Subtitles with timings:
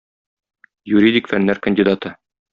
[0.95, 2.15] Юридик фәннәр кандидаты.